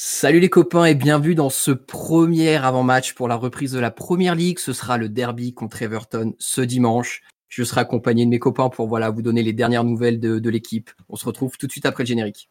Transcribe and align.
Salut 0.00 0.38
les 0.38 0.48
copains 0.48 0.84
et 0.84 0.94
bienvenue 0.94 1.34
dans 1.34 1.50
ce 1.50 1.72
premier 1.72 2.54
avant-match 2.54 3.14
pour 3.14 3.26
la 3.26 3.34
reprise 3.34 3.72
de 3.72 3.80
la 3.80 3.90
Première 3.90 4.36
Ligue. 4.36 4.60
Ce 4.60 4.72
sera 4.72 4.96
le 4.96 5.08
derby 5.08 5.54
contre 5.54 5.82
Everton 5.82 6.36
ce 6.38 6.60
dimanche. 6.60 7.22
Je 7.48 7.64
serai 7.64 7.80
accompagné 7.80 8.24
de 8.24 8.30
mes 8.30 8.38
copains 8.38 8.68
pour 8.68 8.86
voilà 8.86 9.10
vous 9.10 9.22
donner 9.22 9.42
les 9.42 9.52
dernières 9.52 9.82
nouvelles 9.82 10.20
de, 10.20 10.38
de 10.38 10.50
l'équipe. 10.50 10.92
On 11.08 11.16
se 11.16 11.24
retrouve 11.24 11.58
tout 11.58 11.66
de 11.66 11.72
suite 11.72 11.84
après 11.84 12.04
le 12.04 12.06
générique. 12.06 12.48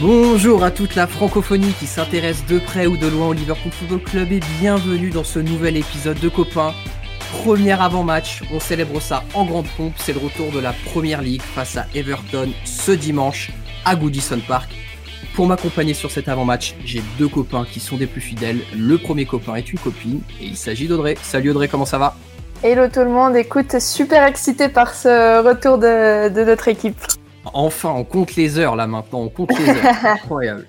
Bonjour 0.00 0.64
à 0.64 0.70
toute 0.72 0.96
la 0.96 1.06
francophonie 1.06 1.72
qui 1.78 1.86
s'intéresse 1.86 2.44
de 2.46 2.58
près 2.58 2.86
ou 2.86 2.96
de 2.96 3.06
loin 3.06 3.28
au 3.28 3.32
Liverpool 3.32 3.70
Football 3.70 4.00
Club 4.00 4.32
et 4.32 4.40
bienvenue 4.58 5.10
dans 5.10 5.22
ce 5.22 5.38
nouvel 5.38 5.76
épisode 5.76 6.18
de 6.18 6.28
Copains. 6.28 6.74
Premier 7.44 7.80
avant-match, 7.80 8.42
on 8.52 8.58
célèbre 8.58 9.00
ça 9.00 9.22
en 9.34 9.44
grande 9.44 9.68
pompe, 9.76 9.94
c'est 9.96 10.12
le 10.12 10.18
retour 10.18 10.50
de 10.50 10.58
la 10.58 10.72
Première 10.72 11.22
Ligue 11.22 11.42
face 11.42 11.76
à 11.76 11.86
Everton 11.94 12.52
ce 12.64 12.90
dimanche 12.90 13.52
à 13.84 13.94
Goodison 13.94 14.40
Park. 14.40 14.72
Pour 15.34 15.46
m'accompagner 15.46 15.94
sur 15.94 16.10
cet 16.10 16.28
avant-match, 16.28 16.74
j'ai 16.84 17.02
deux 17.16 17.28
copains 17.28 17.64
qui 17.64 17.78
sont 17.78 17.96
des 17.96 18.08
plus 18.08 18.20
fidèles. 18.20 18.60
Le 18.76 18.98
premier 18.98 19.24
copain 19.24 19.54
est 19.54 19.72
une 19.72 19.78
copine 19.78 20.20
et 20.40 20.46
il 20.46 20.56
s'agit 20.56 20.88
d'Audrey. 20.88 21.16
Salut 21.22 21.50
Audrey, 21.50 21.68
comment 21.68 21.86
ça 21.86 21.98
va? 21.98 22.16
Hello 22.62 22.88
tout 22.88 23.00
le 23.00 23.10
monde, 23.10 23.36
écoute, 23.36 23.78
super 23.80 24.24
excité 24.24 24.68
par 24.68 24.94
ce 24.94 25.42
retour 25.46 25.78
de, 25.78 26.44
notre 26.44 26.68
équipe. 26.68 26.96
Enfin, 27.44 27.90
on 27.90 28.04
compte 28.04 28.36
les 28.36 28.58
heures 28.58 28.76
là 28.76 28.86
maintenant, 28.86 29.20
on 29.20 29.28
compte 29.28 29.58
les 29.58 29.68
heures. 29.68 29.94
Incroyable. 30.04 30.66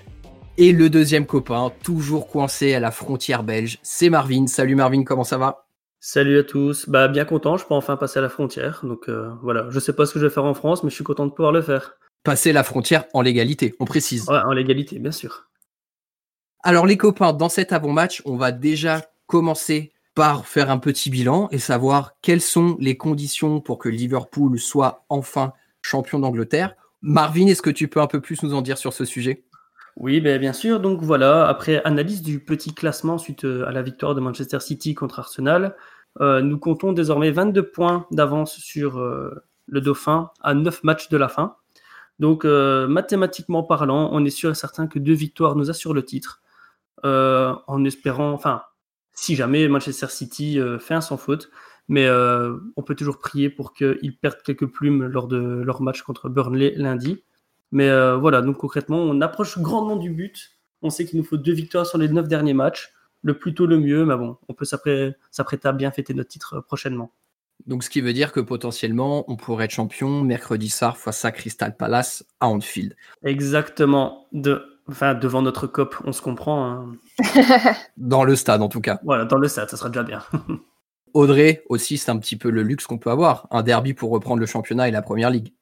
Et 0.57 0.71
le 0.71 0.89
deuxième 0.89 1.25
copain, 1.25 1.71
toujours 1.83 2.27
coincé 2.27 2.73
à 2.73 2.79
la 2.79 2.91
frontière 2.91 3.43
belge, 3.43 3.79
c'est 3.81 4.09
Marvin. 4.09 4.47
Salut 4.47 4.75
Marvin, 4.75 5.03
comment 5.03 5.23
ça 5.23 5.37
va? 5.37 5.65
Salut 5.99 6.39
à 6.39 6.43
tous. 6.43 6.87
Bah 6.87 7.07
bien 7.07 7.25
content, 7.25 7.57
je 7.57 7.65
peux 7.65 7.73
enfin 7.73 7.97
passer 7.97 8.19
à 8.19 8.21
la 8.21 8.29
frontière. 8.29 8.81
Donc 8.83 9.09
euh, 9.09 9.31
voilà, 9.41 9.67
je 9.69 9.79
sais 9.79 9.93
pas 9.93 10.05
ce 10.05 10.13
que 10.13 10.19
je 10.19 10.25
vais 10.25 10.33
faire 10.33 10.45
en 10.45 10.53
France, 10.53 10.83
mais 10.83 10.89
je 10.89 10.95
suis 10.95 11.03
content 11.03 11.25
de 11.25 11.31
pouvoir 11.31 11.51
le 11.51 11.61
faire. 11.61 11.97
Passer 12.23 12.53
la 12.53 12.63
frontière 12.63 13.05
en 13.13 13.21
légalité, 13.21 13.75
on 13.79 13.85
précise. 13.85 14.29
Ouais, 14.29 14.37
en 14.37 14.51
légalité, 14.51 14.99
bien 14.99 15.11
sûr. 15.11 15.47
Alors 16.63 16.85
les 16.85 16.97
copains, 16.97 17.33
dans 17.33 17.49
cet 17.49 17.73
avant-match, 17.73 18.21
on 18.25 18.37
va 18.37 18.51
déjà 18.51 19.01
commencer 19.27 19.93
par 20.15 20.47
faire 20.47 20.71
un 20.71 20.79
petit 20.79 21.09
bilan 21.09 21.49
et 21.51 21.59
savoir 21.59 22.13
quelles 22.21 22.41
sont 22.41 22.77
les 22.79 22.97
conditions 22.97 23.59
pour 23.59 23.77
que 23.77 23.89
Liverpool 23.89 24.57
soit 24.57 25.05
enfin 25.09 25.53
champion 25.81 26.19
d'Angleterre. 26.19 26.75
Marvin, 27.01 27.47
est-ce 27.47 27.61
que 27.61 27.69
tu 27.69 27.87
peux 27.87 28.01
un 28.01 28.07
peu 28.07 28.21
plus 28.21 28.41
nous 28.41 28.55
en 28.55 28.61
dire 28.61 28.77
sur 28.77 28.93
ce 28.93 29.05
sujet? 29.05 29.43
Oui, 29.97 30.19
ben, 30.21 30.39
bien 30.39 30.53
sûr. 30.53 30.79
Donc 30.79 31.01
voilà, 31.01 31.47
après 31.47 31.81
analyse 31.83 32.21
du 32.21 32.39
petit 32.39 32.73
classement 32.73 33.17
suite 33.17 33.45
euh, 33.45 33.67
à 33.67 33.71
la 33.71 33.81
victoire 33.81 34.15
de 34.15 34.19
Manchester 34.21 34.59
City 34.59 34.93
contre 34.93 35.19
Arsenal, 35.19 35.75
euh, 36.21 36.41
nous 36.41 36.57
comptons 36.57 36.93
désormais 36.93 37.31
22 37.31 37.69
points 37.69 38.07
d'avance 38.11 38.57
sur 38.57 38.97
euh, 38.97 39.45
le 39.67 39.81
Dauphin 39.81 40.31
à 40.41 40.53
9 40.53 40.83
matchs 40.83 41.09
de 41.09 41.17
la 41.17 41.27
fin. 41.27 41.57
Donc 42.19 42.45
mathématiquement 42.45 43.61
parlant, 43.63 44.07
on 44.13 44.23
est 44.23 44.29
sûr 44.29 44.49
et 44.49 44.55
certain 44.55 44.87
que 44.87 44.99
deux 44.99 45.13
victoires 45.13 45.57
nous 45.57 45.69
assurent 45.69 45.93
le 45.93 46.05
titre. 46.05 46.41
en 47.03 47.83
espérant, 47.83 48.31
enfin, 48.31 48.61
si 49.15 49.35
jamais 49.35 49.67
Manchester 49.67 50.07
City 50.09 50.59
euh, 50.59 50.77
fait 50.77 50.93
un 50.93 51.01
sans 51.01 51.17
faute. 51.17 51.49
Mais 51.87 52.05
euh, 52.05 52.57
on 52.75 52.83
peut 52.83 52.95
toujours 52.95 53.19
prier 53.19 53.49
pour 53.49 53.73
qu'ils 53.73 54.17
perdent 54.17 54.41
quelques 54.43 54.67
plumes 54.67 55.05
lors 55.05 55.27
de 55.27 55.37
leur 55.37 55.81
match 55.81 56.01
contre 56.01 56.29
Burnley 56.29 56.73
lundi. 56.75 57.23
Mais 57.71 57.89
euh, 57.89 58.17
voilà, 58.17 58.41
donc 58.41 58.57
concrètement, 58.57 58.97
on 58.97 59.21
approche 59.21 59.59
grandement 59.59 59.95
du 59.95 60.09
but. 60.09 60.51
On 60.81 60.89
sait 60.89 61.05
qu'il 61.05 61.19
nous 61.19 61.25
faut 61.25 61.37
deux 61.37 61.53
victoires 61.53 61.85
sur 61.85 61.97
les 61.97 62.07
neuf 62.07 62.27
derniers 62.27 62.53
matchs. 62.53 62.93
Le 63.21 63.37
plus 63.37 63.53
tôt, 63.53 63.65
le 63.65 63.79
mieux. 63.79 64.05
Mais 64.05 64.15
bon, 64.15 64.37
on 64.47 64.53
peut 64.53 64.65
s'apprêter 64.65 65.67
à 65.67 65.71
bien 65.71 65.91
fêter 65.91 66.13
notre 66.13 66.29
titre 66.29 66.59
prochainement. 66.61 67.11
Donc, 67.67 67.83
ce 67.83 67.89
qui 67.89 68.01
veut 68.01 68.13
dire 68.13 68.31
que 68.31 68.39
potentiellement, 68.39 69.29
on 69.31 69.35
pourrait 69.35 69.65
être 69.65 69.71
champion 69.71 70.21
mercredi 70.21 70.69
soir 70.69 70.97
face 70.97 71.23
à 71.25 71.31
Crystal 71.31 71.75
Palace 71.75 72.25
à 72.39 72.47
Anfield. 72.47 72.95
Exactement. 73.23 74.27
De 74.33 74.74
Enfin, 74.89 75.15
devant 75.15 75.41
notre 75.41 75.67
COP, 75.67 75.95
on 76.05 76.11
se 76.11 76.21
comprend. 76.21 76.65
Hein. 76.65 76.95
dans 77.97 78.23
le 78.23 78.35
stade, 78.35 78.61
en 78.61 78.69
tout 78.69 78.81
cas. 78.81 78.99
Voilà, 79.03 79.25
dans 79.25 79.37
le 79.37 79.47
stade, 79.47 79.69
ça 79.69 79.77
sera 79.77 79.89
déjà 79.89 80.03
bien. 80.03 80.23
Audrey, 81.13 81.63
aussi, 81.69 81.97
c'est 81.97 82.11
un 82.11 82.17
petit 82.17 82.35
peu 82.35 82.49
le 82.49 82.61
luxe 82.61 82.85
qu'on 82.85 82.97
peut 82.97 83.09
avoir. 83.09 83.47
Un 83.49 83.63
derby 83.63 83.93
pour 83.93 84.11
reprendre 84.11 84.39
le 84.39 84.45
championnat 84.45 84.87
et 84.87 84.91
la 84.91 85.01
première 85.01 85.29
ligue. 85.29 85.53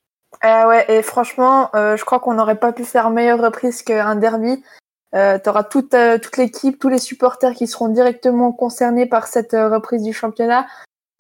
Euh, 0.44 0.68
ouais, 0.68 0.86
et 0.90 1.04
franchement, 1.04 1.70
euh, 1.76 1.96
je 1.96 2.04
crois 2.04 2.20
qu'on 2.20 2.34
n'aurait 2.34 2.60
pas 2.60 2.74
pu 2.74 2.84
faire 2.84 3.12
meilleure 3.12 3.40
reprise 3.40 3.84
qu'un 3.84 4.16
derby. 4.16 4.64
Euh, 5.16 5.38
tu 5.38 5.48
auras 5.50 5.64
toute, 5.64 5.94
euh, 5.94 6.18
toute 6.18 6.38
l'équipe, 6.38 6.80
tous 6.80 6.90
les 6.90 6.98
supporters 6.98 7.54
qui 7.54 7.68
seront 7.68 7.88
directement 7.88 8.52
concernés 8.52 9.06
par 9.06 9.28
cette 9.28 9.52
reprise 9.54 10.02
du 10.02 10.12
championnat. 10.12 10.66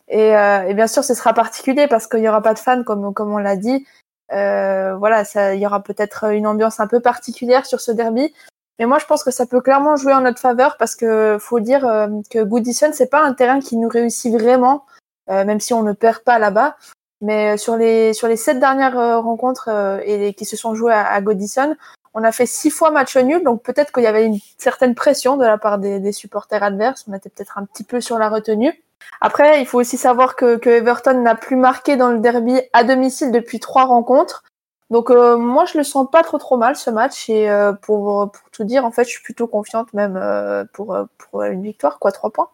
Et, 0.09 0.29
et, 0.29 0.73
bien 0.73 0.87
sûr, 0.87 1.03
ce 1.03 1.13
sera 1.13 1.33
particulier 1.33 1.87
parce 1.87 2.07
qu'il 2.07 2.19
n'y 2.19 2.27
aura 2.27 2.41
pas 2.41 2.53
de 2.53 2.59
fans, 2.59 2.83
comme, 2.83 3.13
comme 3.13 3.31
on 3.31 3.37
l'a 3.37 3.55
dit. 3.55 3.85
Euh, 4.33 4.95
voilà, 4.95 5.23
il 5.53 5.59
y 5.59 5.65
aura 5.65 5.81
peut-être 5.81 6.31
une 6.31 6.47
ambiance 6.47 6.79
un 6.79 6.87
peu 6.87 6.99
particulière 6.99 7.65
sur 7.65 7.79
ce 7.79 7.91
derby. 7.91 8.33
Mais 8.79 8.85
moi, 8.85 8.97
je 8.97 9.05
pense 9.05 9.23
que 9.23 9.31
ça 9.31 9.45
peut 9.45 9.61
clairement 9.61 9.95
jouer 9.95 10.13
en 10.13 10.21
notre 10.21 10.39
faveur 10.39 10.77
parce 10.77 10.95
que 10.95 11.37
faut 11.39 11.59
dire 11.59 11.85
euh, 11.85 12.07
que 12.29 12.43
Goodison, 12.43 12.91
c'est 12.91 13.09
pas 13.09 13.23
un 13.23 13.33
terrain 13.33 13.59
qui 13.59 13.77
nous 13.77 13.87
réussit 13.87 14.33
vraiment, 14.33 14.85
euh, 15.29 15.45
même 15.45 15.59
si 15.59 15.73
on 15.73 15.83
ne 15.83 15.93
perd 15.93 16.19
pas 16.19 16.39
là-bas. 16.39 16.75
Mais 17.21 17.57
sur 17.57 17.77
les 17.77 18.13
sur 18.13 18.27
les 18.27 18.35
sept 18.35 18.59
dernières 18.59 18.97
rencontres 19.23 19.69
et 20.03 20.33
qui 20.33 20.43
se 20.43 20.57
sont 20.57 20.75
jouées 20.75 20.93
à, 20.93 21.21
Goodison, 21.21 21.77
on 22.13 22.23
a 22.23 22.33
fait 22.33 22.45
six 22.45 22.69
fois 22.69 22.91
match 22.91 23.15
nul, 23.15 23.43
donc 23.43 23.63
peut-être 23.63 23.93
qu'il 23.93 24.03
y 24.03 24.07
avait 24.07 24.25
une 24.25 24.39
certaine 24.57 24.93
pression 24.93 25.37
de 25.37 25.45
la 25.45 25.57
part 25.57 25.77
des, 25.77 26.01
des 26.01 26.11
supporters 26.11 26.61
adverses. 26.61 27.05
On 27.07 27.13
était 27.13 27.29
peut-être 27.29 27.57
un 27.57 27.63
petit 27.63 27.85
peu 27.85 28.01
sur 28.01 28.17
la 28.17 28.27
retenue. 28.27 28.73
Après, 29.21 29.61
il 29.61 29.65
faut 29.65 29.79
aussi 29.79 29.97
savoir 29.97 30.35
que, 30.35 30.67
Everton 30.67 31.21
n'a 31.21 31.35
plus 31.35 31.55
marqué 31.55 31.95
dans 31.95 32.11
le 32.11 32.19
derby 32.19 32.59
à 32.73 32.83
domicile 32.83 33.31
depuis 33.31 33.59
trois 33.59 33.85
rencontres. 33.85 34.43
Donc 34.89 35.09
euh, 35.09 35.37
moi, 35.37 35.65
je 35.65 35.77
le 35.77 35.83
sens 35.83 36.07
pas 36.11 36.23
trop 36.23 36.37
trop 36.37 36.57
mal 36.57 36.75
ce 36.75 36.89
match 36.89 37.29
et 37.29 37.49
euh, 37.49 37.73
pour, 37.73 38.31
pour 38.31 38.49
tout 38.51 38.63
dire, 38.63 38.85
en 38.85 38.91
fait, 38.91 39.05
je 39.05 39.09
suis 39.09 39.23
plutôt 39.23 39.47
confiante 39.47 39.93
même 39.93 40.17
euh, 40.17 40.65
pour, 40.73 40.95
pour 41.17 41.43
une 41.43 41.63
victoire, 41.63 41.99
quoi, 41.99 42.11
trois 42.11 42.31
points. 42.31 42.49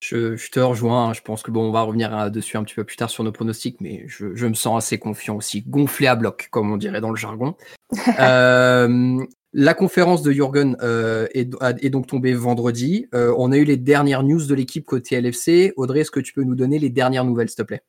Je, 0.00 0.50
te 0.50 0.60
rejoins. 0.60 1.08
Hein. 1.08 1.12
Je 1.12 1.20
pense 1.20 1.42
que 1.42 1.50
bon, 1.50 1.68
on 1.68 1.72
va 1.72 1.82
revenir 1.82 2.30
dessus 2.30 2.56
un 2.56 2.64
petit 2.64 2.74
peu 2.74 2.84
plus 2.84 2.96
tard 2.96 3.10
sur 3.10 3.22
nos 3.22 3.32
pronostics, 3.32 3.80
mais 3.80 4.04
je, 4.06 4.34
je 4.34 4.46
me 4.46 4.54
sens 4.54 4.82
assez 4.82 4.98
confiant 4.98 5.36
aussi, 5.36 5.62
gonflé 5.62 6.06
à 6.06 6.16
bloc, 6.16 6.48
comme 6.50 6.72
on 6.72 6.76
dirait 6.76 7.00
dans 7.00 7.10
le 7.10 7.16
jargon. 7.16 7.54
La 9.52 9.74
conférence 9.74 10.22
de 10.22 10.30
Jürgen 10.30 10.76
euh, 10.80 11.26
est, 11.34 11.90
donc 11.90 12.06
tombée 12.06 12.34
vendredi. 12.34 13.08
Euh, 13.14 13.34
on 13.36 13.50
a 13.50 13.56
eu 13.56 13.64
les 13.64 13.76
dernières 13.76 14.22
news 14.22 14.46
de 14.46 14.54
l'équipe 14.54 14.84
côté 14.84 15.20
LFC. 15.20 15.72
Audrey, 15.76 16.00
est-ce 16.00 16.12
que 16.12 16.20
tu 16.20 16.32
peux 16.32 16.44
nous 16.44 16.54
donner 16.54 16.78
les 16.78 16.88
dernières 16.88 17.24
nouvelles, 17.24 17.48
s'il 17.48 17.56
te 17.56 17.62
plaît? 17.62 17.82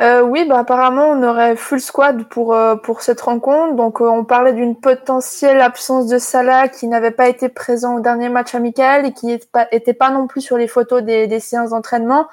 Euh, 0.00 0.22
Oui, 0.22 0.46
bah, 0.48 0.60
apparemment, 0.60 1.10
on 1.10 1.22
aurait 1.22 1.54
full 1.54 1.82
squad 1.82 2.26
pour, 2.30 2.56
pour 2.82 3.02
cette 3.02 3.20
rencontre. 3.20 3.76
Donc, 3.76 4.00
on 4.00 4.24
parlait 4.24 4.54
d'une 4.54 4.74
potentielle 4.74 5.60
absence 5.60 6.06
de 6.06 6.16
Salah 6.16 6.68
qui 6.68 6.88
n'avait 6.88 7.10
pas 7.10 7.28
été 7.28 7.50
présent 7.50 7.96
au 7.96 8.00
dernier 8.00 8.30
match 8.30 8.54
amical 8.54 9.04
et 9.04 9.12
qui 9.12 9.26
n'était 9.26 9.92
pas, 9.92 10.10
non 10.10 10.26
plus 10.26 10.40
sur 10.40 10.56
les 10.56 10.66
photos 10.66 11.02
des, 11.02 11.26
des 11.26 11.40
séances 11.40 11.70
d'entraînement. 11.70 12.26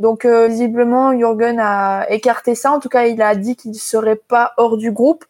Donc, 0.00 0.26
visiblement, 0.26 1.16
Jürgen 1.16 1.60
a 1.60 2.10
écarté 2.10 2.56
ça. 2.56 2.72
En 2.72 2.80
tout 2.80 2.88
cas, 2.88 3.06
il 3.06 3.22
a 3.22 3.36
dit 3.36 3.54
qu'il 3.54 3.70
ne 3.70 3.76
serait 3.76 4.16
pas 4.16 4.52
hors 4.56 4.76
du 4.76 4.90
groupe. 4.90 5.24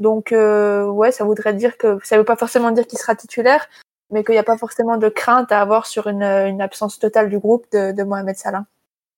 Donc 0.00 0.32
euh, 0.32 0.86
ouais, 0.86 1.12
ça 1.12 1.24
voudrait 1.24 1.54
dire 1.54 1.76
que 1.76 1.98
ça 2.02 2.16
veut 2.18 2.24
pas 2.24 2.36
forcément 2.36 2.70
dire 2.72 2.86
qu'il 2.86 2.98
sera 2.98 3.14
titulaire, 3.14 3.68
mais 4.10 4.24
qu'il 4.24 4.32
n'y 4.32 4.38
a 4.38 4.44
pas 4.44 4.56
forcément 4.56 4.96
de 4.96 5.08
crainte 5.08 5.52
à 5.52 5.60
avoir 5.60 5.86
sur 5.86 6.08
une, 6.08 6.22
absence 6.22 6.98
totale 6.98 7.28
du 7.28 7.38
groupe 7.38 7.66
de, 7.72 8.02
Mohamed 8.02 8.36
Salah. 8.36 8.64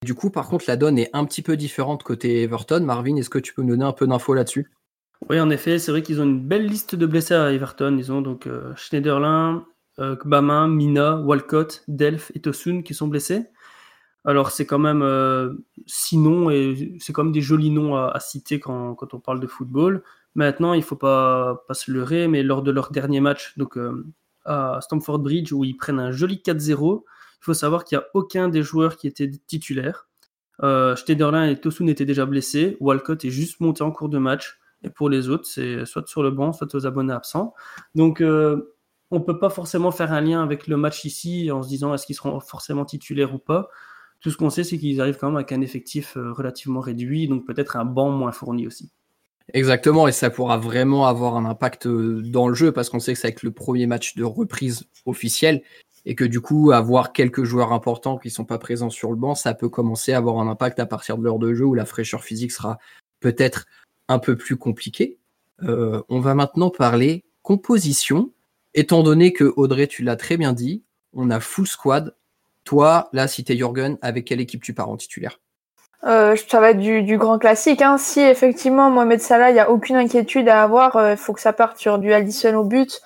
Du 0.04 0.15
coup, 0.15 0.31
par 0.31 0.48
contre, 0.48 0.65
la 0.66 0.76
donne 0.76 0.98
est 0.98 1.10
un 1.12 1.25
petit 1.25 1.42
peu 1.42 1.56
différente 1.56 2.03
côté 2.03 2.42
Everton. 2.42 2.80
Marvin, 2.80 3.16
est-ce 3.16 3.30
que 3.30 3.39
tu 3.39 3.54
peux 3.54 3.62
nous 3.62 3.71
donner 3.71 3.84
un 3.84 3.92
peu 3.92 4.09
d'infos 4.09 4.34
là-dessus? 4.34 4.72
Oui, 5.30 5.39
en 5.39 5.51
effet, 5.51 5.78
c'est 5.78 5.92
vrai 5.92 6.03
qu'ils 6.03 6.21
ont 6.21 6.24
une 6.24 6.41
belle 6.41 6.66
liste 6.66 6.97
de 6.97 7.06
blessés 7.06 7.34
à 7.34 7.53
Everton. 7.53 7.97
Ils 7.97 8.10
ont 8.10 8.21
donc 8.21 8.48
euh, 8.48 8.74
Schneiderlin, 8.74 9.65
euh, 10.01 10.16
Kbama, 10.16 10.66
Mina, 10.66 11.16
Walcott, 11.18 11.84
Delph 11.86 12.33
et 12.34 12.41
Tosun 12.41 12.83
qui 12.83 12.95
sont 12.95 13.06
blessés. 13.06 13.45
Alors 14.24 14.51
c'est 14.51 14.66
quand 14.66 14.78
même 14.78 15.03
euh, 15.03 15.53
six 15.86 16.16
noms 16.16 16.51
et 16.51 16.97
c'est 17.01 17.12
quand 17.12 17.24
même 17.24 17.33
des 17.33 17.41
jolis 17.41 17.71
noms 17.71 17.97
à, 17.97 18.18
citer 18.21 18.60
quand, 18.60 18.95
quand, 18.95 19.15
on 19.15 19.21
parle 19.21 19.41
de 19.41 19.47
football. 19.47 20.03
Maintenant, 20.34 20.72
il 20.72 20.82
faut 20.82 20.96
pas, 20.96 21.64
se 21.72 21.90
leurrer, 21.90 22.28
mais 22.28 22.42
lors 22.42 22.62
de 22.62 22.70
leur 22.70 22.90
dernier 22.90 23.20
match, 23.20 23.56
donc 23.58 23.76
euh, 23.76 24.06
à 24.44 24.78
Stamford 24.80 25.18
Bridge, 25.18 25.52
où 25.52 25.64
ils 25.64 25.76
prennent 25.76 26.00
un 26.00 26.10
joli 26.10 26.36
4-0, 26.44 27.02
il 27.04 27.44
faut 27.44 27.54
savoir 27.54 27.84
qu'il 27.84 27.98
n'y 27.98 28.04
a 28.04 28.06
aucun 28.14 28.48
des 28.48 28.62
joueurs 28.62 28.96
qui 28.96 29.06
était 29.06 29.30
titulaire. 29.46 30.08
Euh, 30.62 30.94
et 31.06 31.60
Tosun 31.60 31.88
étaient 31.88 32.04
déjà 32.04 32.24
blessés. 32.24 32.76
Walcott 32.80 33.24
est 33.24 33.30
juste 33.30 33.60
monté 33.60 33.82
en 33.82 33.90
cours 33.90 34.08
de 34.08 34.18
match. 34.18 34.58
Et 34.84 34.90
pour 34.90 35.10
les 35.10 35.28
autres, 35.28 35.46
c'est 35.46 35.84
soit 35.84 36.06
sur 36.08 36.22
le 36.22 36.30
banc, 36.30 36.52
soit 36.52 36.74
aux 36.74 36.86
abonnés 36.86 37.12
absents. 37.12 37.54
Donc, 37.94 38.20
euh, 38.20 38.74
on 39.10 39.18
ne 39.18 39.24
peut 39.24 39.38
pas 39.38 39.50
forcément 39.50 39.90
faire 39.90 40.12
un 40.12 40.20
lien 40.20 40.42
avec 40.42 40.66
le 40.66 40.76
match 40.76 41.04
ici 41.04 41.50
en 41.50 41.62
se 41.62 41.68
disant 41.68 41.92
est-ce 41.94 42.06
qu'ils 42.06 42.16
seront 42.16 42.40
forcément 42.40 42.84
titulaires 42.84 43.34
ou 43.34 43.38
pas. 43.38 43.68
Tout 44.20 44.30
ce 44.30 44.36
qu'on 44.36 44.50
sait, 44.50 44.64
c'est 44.64 44.78
qu'ils 44.78 45.00
arrivent 45.00 45.18
quand 45.18 45.28
même 45.28 45.36
avec 45.36 45.52
un 45.52 45.60
effectif 45.60 46.16
relativement 46.16 46.80
réduit, 46.80 47.28
donc 47.28 47.44
peut-être 47.44 47.76
un 47.76 47.84
banc 47.84 48.10
moins 48.10 48.32
fourni 48.32 48.66
aussi. 48.66 48.92
Exactement, 49.54 50.09
et 50.09 50.13
ça 50.13 50.31
pourra 50.31 50.57
vraiment 50.57 51.07
avoir 51.07 51.37
un 51.37 51.45
impact 51.45 51.87
dans 51.87 52.49
le 52.49 52.54
jeu 52.54 52.72
parce 52.72 52.89
qu'on 52.89 53.01
sait 53.01 53.13
que 53.13 53.19
c'est 53.19 53.28
avec 53.28 53.43
le 53.43 53.51
premier 53.51 53.87
match 53.87 54.16
de 54.16 54.25
reprise 54.25 54.84
officiel 55.04 55.63
et 56.07 56.15
que 56.15 56.25
du 56.25 56.41
coup, 56.41 56.72
avoir 56.72 57.13
quelques 57.13 57.45
joueurs 57.45 57.72
importants 57.72 58.19
qui 58.19 58.28
ne 58.28 58.33
sont 58.33 58.45
pas 58.45 58.59
présents 58.59 58.91
sur 58.91 59.10
le 59.10 59.16
banc, 59.16 59.34
ça 59.34 59.54
peut 59.54 59.69
commencer 59.69 60.15
à 60.15 60.19
avoir 60.19 60.39
un 60.39 60.49
impact 60.49 60.78
à 60.81 60.87
partir 60.87 61.19
de 61.19 61.22
l'heure 61.22 61.39
de 61.39 61.53
jeu 61.53 61.65
où 61.65 61.75
la 61.75 61.84
fraîcheur 61.84 62.25
physique 62.25 62.51
sera 62.51 62.78
peut-être 63.21 63.66
un 64.09 64.19
peu 64.19 64.37
plus 64.37 64.57
compliquée. 64.57 65.19
Euh, 65.63 66.03
on 66.09 66.19
va 66.21 66.34
maintenant 66.34 66.71
parler 66.71 67.25
composition. 67.43 68.33
Étant 68.75 69.03
donné 69.03 69.34
que 69.34 69.53
Audrey, 69.57 69.87
tu 69.87 70.03
l'as 70.03 70.16
très 70.16 70.39
bien 70.39 70.54
dit, 70.54 70.83
on 71.13 71.31
a 71.31 71.41
full 71.41 71.66
squad. 71.66 72.16
Toi, 72.65 73.10
là, 73.13 73.28
si 73.28 73.45
t'es 73.45 73.57
Jürgen, 73.57 73.99
avec 74.01 74.25
quelle 74.25 74.41
équipe 74.41 74.63
tu 74.63 74.72
pars 74.72 74.89
en 74.89 74.97
titulaire? 74.97 75.41
Euh, 76.04 76.37
ça 76.49 76.60
va 76.60 76.71
être 76.71 76.78
du, 76.78 77.16
grand 77.16 77.39
classique. 77.39 77.83
Hein. 77.83 77.99
Si 77.99 78.21
effectivement 78.21 78.91
Mohamed 78.91 79.21
Salah, 79.21 79.51
il 79.51 79.54
n'y 79.54 79.60
a 79.60 79.71
aucune 79.71 79.97
inquiétude 79.97 80.49
à 80.49 80.63
avoir, 80.63 80.93
il 80.97 81.01
euh, 81.01 81.16
faut 81.16 81.33
que 81.33 81.41
ça 81.41 81.53
parte 81.53 81.78
sur 81.78 81.99
du 81.99 82.13
Allison 82.13 82.54
au 82.57 82.65
but, 82.65 83.01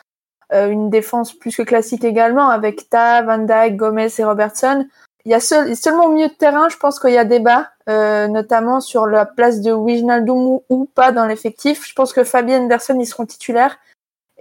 une 0.52 0.90
défense 0.90 1.32
plus 1.32 1.56
que 1.56 1.62
classique 1.62 2.04
également 2.04 2.48
avec 2.48 2.88
Ta, 2.88 3.20
Van 3.22 3.38
Dijk, 3.38 3.74
Gomez 3.74 4.08
et 4.16 4.24
Robertson. 4.24 4.86
Il 5.24 5.32
y 5.32 5.34
a 5.34 5.40
seulement 5.40 6.04
au 6.04 6.12
milieu 6.12 6.28
de 6.28 6.34
terrain, 6.34 6.68
je 6.68 6.76
pense 6.76 7.00
qu'il 7.00 7.10
y 7.10 7.18
a 7.18 7.24
débat, 7.24 7.70
notamment 7.88 8.78
sur 8.78 9.06
la 9.06 9.26
place 9.26 9.60
de 9.60 9.72
Wijnaldum 9.72 10.60
ou 10.68 10.84
pas 10.94 11.10
dans 11.10 11.26
l'effectif. 11.26 11.84
Je 11.84 11.94
pense 11.94 12.12
que 12.12 12.22
Fabien 12.22 12.62
Anderson, 12.62 12.96
ils 13.00 13.06
seront 13.06 13.26
titulaires. 13.26 13.76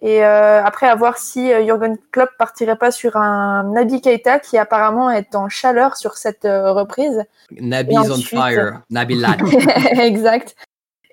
Et 0.06 0.24
euh, 0.24 0.64
après, 0.64 0.88
à 0.88 0.94
voir 0.94 1.18
si 1.18 1.52
euh, 1.52 1.66
Jürgen 1.66 1.98
Klopp 2.12 2.30
partirait 2.38 2.76
pas 2.76 2.92
sur 2.92 3.18
un 3.18 3.64
Nabi 3.64 4.02
Keita 4.02 4.38
qui 4.38 4.56
apparemment 4.56 5.10
est 5.10 5.34
en 5.34 5.50
chaleur 5.50 5.98
sur 5.98 6.16
cette 6.16 6.46
euh, 6.46 6.72
reprise. 6.74 7.24
Nabi 7.60 7.98
on 7.98 8.16
fire. 8.18 8.82
Nabi 8.92 9.20
exact. 10.00 10.56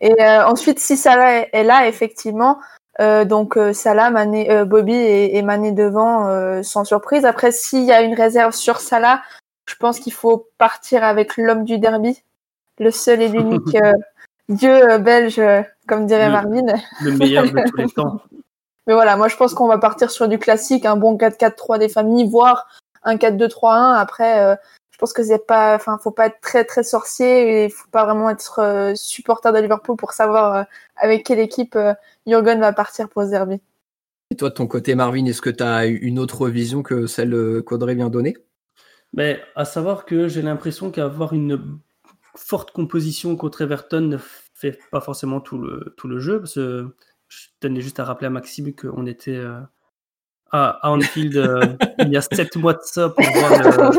Et 0.02 0.12
ensuite, 0.22 0.78
si 0.78 0.98
Salah 0.98 1.46
est 1.52 1.62
là, 1.62 1.86
effectivement, 1.86 2.58
donc 2.98 3.56
Salah, 3.72 4.10
Mané, 4.10 4.64
Bobby 4.64 4.94
et, 4.94 5.38
et, 5.38 5.42
Mané 5.42 5.70
devant, 5.70 6.60
sans 6.64 6.84
surprise. 6.84 7.24
Après, 7.24 7.52
s'il 7.52 7.84
y 7.84 7.92
a 7.92 8.02
une 8.02 8.14
réserve 8.14 8.52
sur 8.52 8.80
Salah, 8.80 9.22
je 9.64 9.76
pense 9.76 10.00
qu'il 10.00 10.12
faut 10.12 10.48
partir 10.58 11.04
avec 11.04 11.36
l'homme 11.36 11.64
du 11.64 11.78
derby, 11.78 12.20
le 12.80 12.90
seul 12.90 13.22
et 13.22 13.28
l'unique 13.28 13.76
dieu 14.48 14.98
belge, 14.98 15.40
comme 15.86 16.06
dirait 16.06 16.30
Marvin. 16.30 16.66
Le 17.00 17.12
meilleur 17.12 17.44
de 17.44 17.70
tous 17.70 17.76
les 17.76 17.88
temps. 17.94 18.20
Mais 18.86 18.94
voilà, 18.94 19.16
moi 19.16 19.28
je 19.28 19.36
pense 19.36 19.54
qu'on 19.54 19.68
va 19.68 19.78
partir 19.78 20.10
sur 20.10 20.28
du 20.28 20.38
classique, 20.38 20.86
un 20.86 20.96
bon 20.96 21.16
4-4-3 21.16 21.78
des 21.78 21.88
familles, 21.88 22.28
voire 22.28 22.66
un 23.04 23.16
4-2-3-1. 23.16 23.94
Après, 23.94 24.44
euh, 24.44 24.56
je 24.90 24.98
pense 24.98 25.12
que 25.12 25.22
c'est 25.22 25.46
pas, 25.46 25.74
enfin, 25.74 25.98
faut 25.98 26.10
pas 26.10 26.26
être 26.26 26.40
très 26.40 26.64
très 26.64 26.82
sorcier 26.82 27.64
et 27.64 27.68
faut 27.68 27.88
pas 27.90 28.04
vraiment 28.04 28.30
être 28.30 28.60
euh, 28.60 28.92
supporter 28.94 29.52
de 29.52 29.58
Liverpool 29.58 29.96
pour 29.96 30.12
savoir 30.12 30.54
euh, 30.54 30.62
avec 30.96 31.24
quelle 31.24 31.38
équipe 31.38 31.78
Jurgen 32.26 32.60
va 32.60 32.72
partir 32.72 33.08
pour 33.08 33.22
ce 33.22 33.28
derby. 33.28 33.60
Et 34.30 34.36
toi, 34.36 34.48
de 34.48 34.54
ton 34.54 34.66
côté, 34.66 34.94
Marvin, 34.94 35.26
est-ce 35.26 35.42
que 35.42 35.50
tu 35.50 35.62
as 35.62 35.86
une 35.86 36.18
autre 36.18 36.48
vision 36.48 36.82
que 36.82 37.06
celle 37.06 37.62
qu'Audrey 37.64 37.94
vient 37.94 38.08
donner? 38.08 38.36
Mais 39.14 39.40
à 39.56 39.64
savoir 39.64 40.06
que 40.06 40.26
j'ai 40.26 40.42
l'impression 40.42 40.90
qu'avoir 40.90 41.34
une 41.34 41.78
forte 42.34 42.70
composition 42.70 43.36
contre 43.36 43.62
Everton 43.62 44.00
ne 44.00 44.16
fait 44.54 44.78
pas 44.90 45.00
forcément 45.00 45.40
tout 45.40 45.58
le, 45.58 45.94
tout 45.98 46.08
le 46.08 46.18
jeu, 46.18 46.38
parce 46.40 46.54
que 46.54 46.94
je 47.32 47.48
tenais 47.60 47.80
juste 47.80 47.98
à 47.98 48.04
rappeler 48.04 48.26
à 48.26 48.30
Maxime 48.30 48.74
qu'on 48.74 49.06
était 49.06 49.36
euh, 49.36 49.58
à 50.50 50.90
Anfield 50.90 51.36
euh, 51.36 51.62
il 52.00 52.10
y 52.10 52.16
a 52.16 52.20
7 52.20 52.56
mois 52.56 52.74
de 52.74 52.80
ça 52.82 53.08
pour 53.08 53.24
voir 53.24 53.50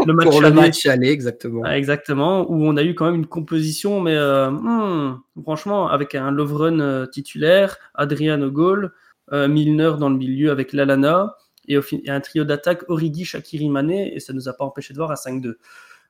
le, 0.05 0.13
match, 0.13 0.27
pour 0.27 0.41
le 0.41 0.51
match 0.51 0.85
aller. 0.85 1.09
exactement. 1.09 1.61
Ah, 1.65 1.77
exactement, 1.77 2.49
où 2.49 2.63
on 2.63 2.77
a 2.77 2.83
eu 2.83 2.93
quand 2.93 3.05
même 3.05 3.15
une 3.15 3.25
composition, 3.25 4.01
mais 4.01 4.15
euh, 4.15 4.51
hmm, 4.51 5.19
franchement, 5.41 5.87
avec 5.87 6.13
un 6.13 6.29
Lovren 6.29 7.07
titulaire, 7.11 7.77
Adrian 7.95 8.41
au 8.41 8.51
goal, 8.51 8.91
Milner 9.31 9.93
dans 9.97 10.09
le 10.09 10.17
milieu 10.17 10.51
avec 10.51 10.73
Lalana, 10.73 11.37
et, 11.67 11.79
un 12.07 12.19
trio 12.19 12.43
d'attaque 12.43 12.87
Origi, 12.87 13.25
Shakiri, 13.25 13.67
Mané, 13.67 14.15
et 14.15 14.19
ça 14.19 14.31
ne 14.31 14.37
nous 14.37 14.47
a 14.47 14.53
pas 14.53 14.63
empêché 14.65 14.93
de 14.93 14.99
voir 14.99 15.09
à 15.09 15.15
5-2. 15.15 15.55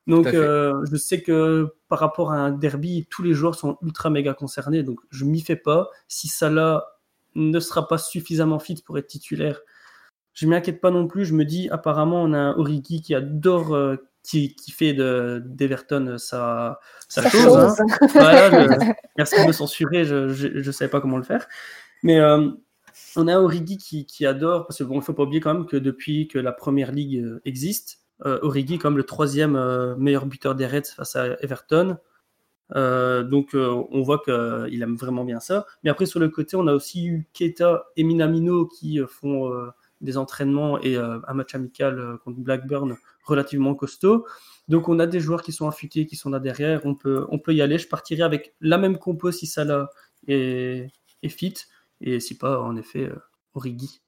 Donc, 0.06 0.28
je 0.30 0.96
sais 0.96 1.22
que 1.22 1.68
par 1.88 2.00
rapport 2.00 2.32
à 2.32 2.36
un 2.36 2.50
derby, 2.50 3.06
tous 3.08 3.22
les 3.22 3.32
joueurs 3.32 3.54
sont 3.54 3.78
ultra 3.80 4.10
méga 4.10 4.34
concernés. 4.34 4.82
Donc, 4.82 5.00
je 5.08 5.24
m'y 5.24 5.40
fais 5.40 5.56
pas. 5.56 5.88
Si 6.06 6.28
Salah 6.28 6.93
ne 7.34 7.60
sera 7.60 7.88
pas 7.88 7.98
suffisamment 7.98 8.58
fit 8.58 8.82
pour 8.84 8.98
être 8.98 9.06
titulaire. 9.06 9.60
Je 10.32 10.46
m'inquiète 10.46 10.80
pas 10.80 10.90
non 10.90 11.06
plus. 11.06 11.24
Je 11.24 11.34
me 11.34 11.44
dis, 11.44 11.68
apparemment, 11.70 12.22
on 12.22 12.32
a 12.32 12.38
un 12.38 12.56
Origi 12.56 13.00
qui 13.00 13.14
adore, 13.14 13.74
euh, 13.74 13.96
qui, 14.22 14.54
qui, 14.56 14.72
fait 14.72 14.92
d'Everton 14.94 16.06
euh, 16.08 16.18
sa, 16.18 16.80
sa, 17.08 17.28
chose. 17.28 17.56
Hein. 17.56 18.94
merci 19.16 19.40
de 19.40 19.46
me 19.46 19.52
censurer, 19.52 20.04
je 20.04 20.66
ne 20.66 20.72
savais 20.72 20.90
pas 20.90 21.00
comment 21.00 21.18
le 21.18 21.22
faire. 21.22 21.46
Mais 22.02 22.18
euh, 22.18 22.50
on 23.16 23.28
a 23.28 23.38
Origi 23.38 23.78
qui, 23.78 24.06
qui, 24.06 24.26
adore, 24.26 24.66
parce 24.66 24.78
qu'il 24.78 24.86
bon, 24.86 24.96
ne 24.96 25.00
faut 25.00 25.14
pas 25.14 25.22
oublier 25.22 25.40
quand 25.40 25.54
même 25.54 25.66
que 25.66 25.76
depuis 25.76 26.26
que 26.26 26.38
la 26.38 26.52
première 26.52 26.90
ligue 26.90 27.24
existe, 27.44 28.00
Origi 28.20 28.78
comme 28.78 28.96
le 28.96 29.04
troisième 29.04 29.94
meilleur 29.98 30.26
buteur 30.26 30.54
des 30.54 30.66
Reds 30.66 30.94
face 30.96 31.14
à 31.16 31.36
Everton. 31.42 31.98
Euh, 32.74 33.22
donc 33.22 33.54
euh, 33.54 33.84
on 33.90 34.02
voit 34.02 34.22
qu'il 34.24 34.82
aime 34.82 34.96
vraiment 34.96 35.24
bien 35.24 35.40
ça. 35.40 35.66
Mais 35.82 35.90
après 35.90 36.06
sur 36.06 36.20
le 36.20 36.28
côté, 36.28 36.56
on 36.56 36.66
a 36.66 36.72
aussi 36.72 37.06
eu 37.06 37.26
Keita 37.32 37.86
et 37.96 38.04
Minamino 38.04 38.66
qui 38.66 39.00
euh, 39.00 39.06
font 39.06 39.52
des 40.00 40.18
entraînements 40.18 40.78
et 40.80 40.96
un 40.96 41.34
match 41.34 41.54
amical 41.54 42.18
contre 42.24 42.38
Blackburn 42.38 42.96
relativement 43.24 43.74
costaud. 43.74 44.26
Donc 44.68 44.88
on 44.88 44.98
a 44.98 45.06
des 45.06 45.20
joueurs 45.20 45.42
qui 45.42 45.52
sont 45.52 45.66
affûtés, 45.66 46.06
qui 46.06 46.16
sont 46.16 46.30
là 46.30 46.40
derrière. 46.40 46.84
On 46.84 46.94
peut, 46.94 47.26
on 47.30 47.38
peut 47.38 47.54
y 47.54 47.62
aller. 47.62 47.78
Je 47.78 47.88
partirai 47.88 48.22
avec 48.22 48.54
la 48.60 48.76
même 48.76 48.98
compo 48.98 49.30
si 49.30 49.46
Salah 49.46 49.88
est, 50.26 50.90
est 51.22 51.28
fit. 51.28 51.54
Et 52.02 52.20
si 52.20 52.36
pas, 52.36 52.60
en 52.60 52.76
effet, 52.76 53.10
Origi. 53.54 54.02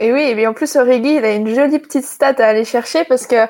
Et 0.00 0.12
oui, 0.12 0.20
et 0.20 0.46
en 0.46 0.52
plus 0.52 0.76
Origi, 0.76 1.14
il 1.14 1.24
a 1.24 1.34
une 1.34 1.54
jolie 1.54 1.78
petite 1.78 2.04
stat 2.04 2.34
à 2.38 2.48
aller 2.48 2.66
chercher 2.66 3.04
parce 3.04 3.26
que 3.26 3.46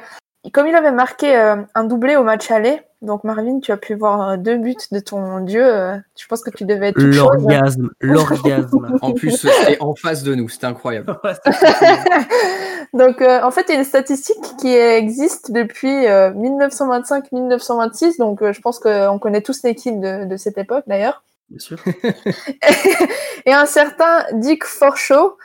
comme 0.52 0.68
il 0.68 0.74
avait 0.76 0.92
marqué 0.92 1.34
un 1.34 1.84
doublé 1.84 2.14
au 2.14 2.22
match 2.22 2.48
aller, 2.52 2.80
donc 3.02 3.24
Marvin, 3.24 3.60
tu 3.60 3.72
as 3.72 3.76
pu 3.76 3.94
voir 3.94 4.30
euh, 4.30 4.36
deux 4.36 4.56
buts 4.56 4.76
de 4.90 5.00
ton 5.00 5.40
dieu. 5.40 5.64
Euh, 5.64 5.96
je 6.18 6.26
pense 6.26 6.42
que 6.42 6.50
tu 6.50 6.64
devais 6.64 6.88
être 6.88 7.00
l'orgasme, 7.00 7.90
l'orgasme. 8.00 8.98
en 9.02 9.12
plus, 9.12 9.36
c'est 9.36 9.80
en 9.80 9.94
face 9.94 10.22
de 10.22 10.34
nous, 10.34 10.48
c'était 10.48 10.66
incroyable. 10.66 11.18
donc 12.94 13.20
euh, 13.20 13.42
en 13.42 13.50
fait, 13.50 13.66
il 13.68 13.72
y 13.72 13.74
a 13.76 13.78
une 13.78 13.84
statistique 13.84 14.56
qui 14.58 14.74
existe 14.74 15.52
depuis 15.52 16.06
1925-1926. 16.06 18.16
Donc 18.18 18.50
je 18.50 18.60
pense 18.60 18.78
qu'on 18.78 19.18
connaît 19.18 19.42
tous 19.42 19.62
l'équipe 19.62 20.00
de, 20.00 20.24
de 20.24 20.36
cette 20.36 20.56
époque 20.56 20.84
d'ailleurs. 20.86 21.22
Bien 21.50 21.58
sûr. 21.58 21.78
et 23.46 23.52
un 23.52 23.66
certain 23.66 24.24
Dick 24.32 24.64
Forshaw 24.64 25.36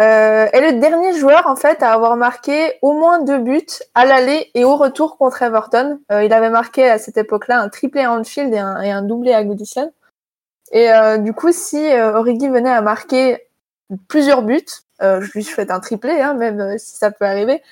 euh, 0.00 0.46
est 0.52 0.72
le 0.72 0.78
dernier 0.78 1.12
joueur 1.18 1.46
en 1.46 1.56
fait 1.56 1.82
à 1.82 1.92
avoir 1.92 2.16
marqué 2.16 2.74
au 2.82 2.92
moins 2.92 3.20
deux 3.20 3.38
buts 3.38 3.66
à 3.94 4.04
l'aller 4.04 4.50
et 4.54 4.64
au 4.64 4.76
retour 4.76 5.18
contre 5.18 5.42
Everton. 5.42 5.98
Euh, 6.12 6.22
il 6.22 6.32
avait 6.32 6.50
marqué 6.50 6.88
à 6.88 6.98
cette 6.98 7.16
époque-là 7.16 7.60
un 7.60 7.68
triplé 7.68 8.02
à 8.02 8.12
Anfield 8.12 8.54
et 8.54 8.58
un, 8.58 8.80
et 8.80 8.90
un 8.90 9.02
doublé 9.02 9.32
à 9.32 9.42
Goodison. 9.42 9.92
Et 10.72 10.90
euh, 10.92 11.18
du 11.18 11.32
coup, 11.32 11.52
si 11.52 11.76
euh, 11.76 12.16
Origi 12.18 12.48
venait 12.48 12.70
à 12.70 12.80
marquer 12.80 13.48
plusieurs 14.08 14.42
buts, 14.42 14.64
euh, 15.02 15.20
je 15.20 15.32
lui 15.32 15.44
souhaite 15.44 15.70
un 15.70 15.80
triplé, 15.80 16.20
hein, 16.20 16.34
même 16.34 16.78
si 16.78 16.96
ça 16.96 17.10
peut 17.10 17.24
arriver, 17.24 17.62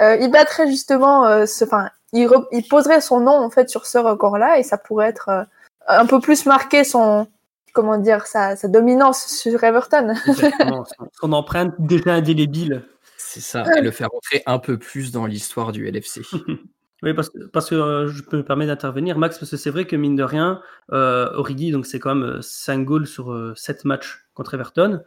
il 0.00 0.28
battrait 0.30 0.66
justement, 0.66 1.46
ce, 1.46 1.64
enfin, 1.64 1.88
il, 2.12 2.28
il, 2.50 2.66
poserait 2.66 3.00
son 3.00 3.20
nom 3.20 3.32
en 3.32 3.48
fait 3.48 3.70
sur 3.70 3.86
ce 3.86 3.96
record-là 3.96 4.58
et 4.58 4.64
ça 4.64 4.76
pourrait 4.76 5.08
être 5.08 5.46
un 5.86 6.06
peu 6.06 6.20
plus 6.20 6.46
marqué 6.46 6.82
son 6.82 7.28
comment 7.74 7.98
dire, 7.98 8.26
sa, 8.26 8.56
dominance 8.68 9.26
sur 9.26 9.62
Everton. 9.62 10.14
son, 11.20 11.32
empreinte 11.32 11.74
déjà 11.78 12.14
indélébile. 12.14 12.86
C'est 13.18 13.40
ça, 13.40 13.64
et 13.76 13.82
le 13.82 13.90
faire 13.90 14.08
entrer 14.14 14.42
un 14.46 14.58
peu 14.58 14.78
plus 14.78 15.10
dans 15.10 15.26
l'histoire 15.26 15.72
du 15.72 15.90
LFC. 15.90 16.22
oui, 17.02 17.14
parce 17.14 17.28
que, 17.30 17.38
parce 17.46 17.68
que 17.68 17.74
euh, 17.74 18.06
je 18.06 18.22
peux 18.22 18.36
me 18.36 18.44
permettre 18.44 18.68
d'intervenir, 18.68 19.18
Max, 19.18 19.38
parce 19.38 19.50
que 19.50 19.56
c'est 19.56 19.70
vrai 19.70 19.86
que 19.86 19.96
mine 19.96 20.14
de 20.14 20.22
rien, 20.22 20.62
euh, 20.92 21.30
Origi, 21.34 21.72
donc 21.72 21.84
c'est 21.84 21.98
quand 21.98 22.14
même 22.14 22.40
5 22.40 22.80
euh, 22.80 22.84
goals 22.84 23.06
sur 23.06 23.52
7 23.56 23.84
matchs 23.84 24.24
contre 24.34 24.54
Everton. 24.54 25.02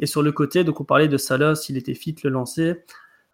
Et 0.00 0.06
sur 0.06 0.22
le 0.22 0.32
côté, 0.32 0.64
donc 0.64 0.80
on 0.80 0.84
parlait 0.84 1.08
de 1.08 1.16
Salah, 1.16 1.54
s'il 1.54 1.76
était 1.78 1.94
fit, 1.94 2.14
le 2.22 2.30
lancer. 2.30 2.84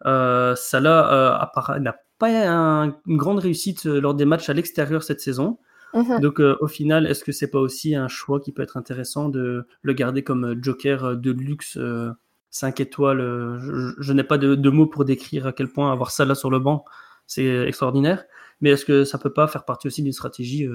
Salah 0.03 1.49
n'a 1.79 1.95
pas 2.17 2.29
une 2.29 3.17
grande 3.17 3.39
réussite 3.39 3.83
lors 3.85 4.13
des 4.13 4.25
matchs 4.25 4.49
à 4.49 4.53
l'extérieur 4.53 5.03
cette 5.03 5.19
saison. 5.19 5.57
Mhm. 5.93 6.19
Donc 6.19 6.39
euh, 6.39 6.57
au 6.61 6.67
final, 6.67 7.07
est-ce 7.07 7.23
que 7.23 7.31
c'est 7.31 7.49
pas 7.49 7.59
aussi 7.59 7.95
un 7.95 8.07
choix 8.07 8.39
qui 8.39 8.51
peut 8.51 8.61
être 8.61 8.77
intéressant 8.77 9.29
de 9.29 9.67
le 9.81 9.93
garder 9.93 10.23
comme 10.23 10.45
euh, 10.45 10.55
joker 10.61 11.03
euh, 11.03 11.15
de 11.15 11.31
luxe 11.31 11.77
5 12.51 12.79
étoiles 12.79 13.19
Je, 13.19 14.13
n'ai 14.13 14.23
pas 14.23 14.37
de, 14.37 14.69
mots 14.69 14.87
pour 14.87 15.05
décrire 15.05 15.47
à 15.47 15.53
quel 15.53 15.67
point 15.67 15.91
avoir 15.91 16.11
ça 16.11 16.25
là 16.25 16.35
sur 16.35 16.49
le 16.49 16.59
banc, 16.59 16.85
c'est 17.27 17.67
extraordinaire. 17.67 18.25
Mais 18.61 18.71
est-ce 18.71 18.85
que 18.85 19.03
ça 19.03 19.17
peut 19.17 19.33
pas 19.33 19.47
faire 19.47 19.65
partie 19.65 19.87
aussi 19.87 20.03
d'une 20.03 20.13
stratégie 20.13 20.67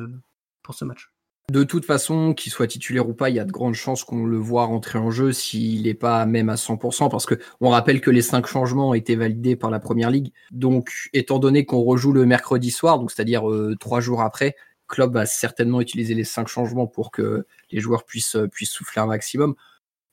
pour 0.63 0.75
ce 0.75 0.85
match? 0.85 1.11
De 1.51 1.63
toute 1.63 1.85
façon, 1.85 2.33
qu'il 2.33 2.51
soit 2.51 2.67
titulaire 2.67 3.07
ou 3.07 3.13
pas, 3.13 3.29
il 3.29 3.37
y 3.37 3.39
a 3.39 3.45
de 3.45 3.53
grandes 3.53 3.75
chances 3.75 4.03
qu'on 4.03 4.25
le 4.25 4.39
voit 4.39 4.65
rentrer 4.65 4.99
en 4.99 5.11
jeu 5.11 5.31
s'il 5.31 5.83
n'est 5.83 5.93
pas 5.93 6.25
même 6.25 6.49
à 6.49 6.55
100%, 6.55 7.11
parce 7.11 7.27
que 7.27 7.35
on 7.61 7.69
rappelle 7.69 8.01
que 8.01 8.11
les 8.11 8.23
cinq 8.23 8.47
changements 8.47 8.91
ont 8.91 8.95
été 8.95 9.15
validés 9.15 9.55
par 9.55 9.71
la 9.71 9.79
Première 9.79 10.11
Ligue. 10.11 10.33
Donc, 10.53 11.11
étant 11.13 11.39
donné 11.39 11.67
qu'on 11.67 11.83
rejoue 11.83 12.15
le 12.15 12.25
mercredi 12.25 12.71
soir, 12.71 12.99
donc 12.99 13.11
c'est-à-dire 13.11 13.51
euh, 13.51 13.77
trois 13.79 14.01
jours 14.01 14.23
après, 14.23 14.57
Klopp 14.89 15.13
va 15.13 15.27
certainement 15.27 15.81
utiliser 15.81 16.15
les 16.15 16.25
cinq 16.25 16.49
changements 16.49 16.87
pour 16.87 17.11
que 17.11 17.47
les 17.71 17.81
joueurs 17.81 18.05
puissent, 18.05 18.37
euh, 18.37 18.49
puissent 18.49 18.71
souffler 18.71 19.03
un 19.03 19.07
maximum. 19.07 19.55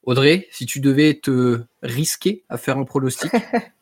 Audrey, 0.03 0.47
si 0.51 0.65
tu 0.65 0.79
devais 0.79 1.19
te 1.21 1.61
risquer 1.83 2.43
à 2.49 2.57
faire 2.57 2.77
un 2.77 2.83
pronostic 2.83 3.31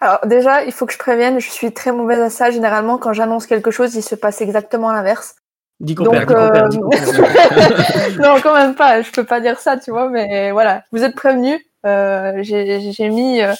Alors 0.00 0.26
déjà, 0.26 0.64
il 0.64 0.72
faut 0.72 0.86
que 0.86 0.92
je 0.92 0.98
prévienne, 0.98 1.38
je 1.38 1.48
suis 1.48 1.72
très 1.72 1.92
mauvaise 1.92 2.20
à 2.20 2.28
ça. 2.28 2.50
Généralement, 2.50 2.98
quand 2.98 3.12
j'annonce 3.12 3.46
quelque 3.46 3.70
chose, 3.70 3.94
il 3.94 4.02
se 4.02 4.14
passe 4.14 4.40
exactement 4.40 4.92
l'inverse. 4.92 5.36
Dis 5.80 5.94
qu'on 5.94 6.10
perd, 6.10 6.30
euh... 6.30 6.68
non, 8.18 8.36
quand 8.42 8.54
même 8.54 8.74
pas. 8.74 9.02
Je 9.02 9.10
peux 9.10 9.24
pas 9.24 9.40
dire 9.40 9.58
ça, 9.58 9.78
tu 9.78 9.90
vois. 9.90 10.08
Mais 10.08 10.52
voilà, 10.52 10.84
vous 10.92 11.02
êtes 11.02 11.14
prévenus. 11.14 11.60
Euh, 11.86 12.42
J'ai 12.42 13.08
mis, 13.08 13.40
euh, 13.40 13.52